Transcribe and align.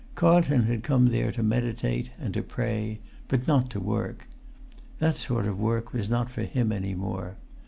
Carlton 0.15 0.63
had 0.63 0.81
come 0.81 1.09
there 1.09 1.31
to 1.31 1.43
meditate 1.43 2.09
and 2.17 2.33
to 2.33 2.41
pray, 2.41 2.99
but 3.27 3.45
not 3.45 3.69
to 3.69 3.79
work. 3.79 4.27
That 4.97 5.15
sort 5.15 5.45
of 5.45 5.59
work 5.59 5.93
was 5.93 6.09
not 6.09 6.31
for 6.31 6.41
him 6.41 6.71
any 6.71 6.95
more. 6.95 7.37